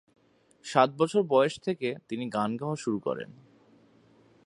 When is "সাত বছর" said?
0.65-1.21